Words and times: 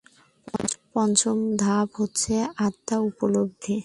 পঞ্চম 0.93 1.37
ধাপ 1.57 1.87
হচ্ছে 1.99 2.35
আত্ম 2.57 2.89
উপলব্ধি। 3.09 3.77